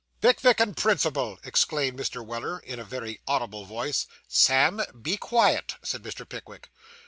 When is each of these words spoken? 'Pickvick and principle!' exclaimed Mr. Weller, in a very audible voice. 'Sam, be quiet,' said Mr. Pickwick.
'Pickvick 0.19 0.59
and 0.59 0.75
principle!' 0.75 1.37
exclaimed 1.43 1.99
Mr. 1.99 2.25
Weller, 2.25 2.57
in 2.57 2.79
a 2.79 2.83
very 2.83 3.21
audible 3.27 3.65
voice. 3.65 4.07
'Sam, 4.27 4.81
be 4.99 5.15
quiet,' 5.15 5.75
said 5.83 6.01
Mr. 6.01 6.27
Pickwick. 6.27 6.71